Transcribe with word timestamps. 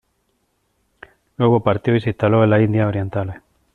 Luego 1.37 1.59
partió 1.61 1.95
y 1.95 2.01
se 2.01 2.09
instaló 2.09 2.43
en 2.43 2.49
las 2.49 2.61
Indias 2.63 2.87
orientales. 2.87 3.35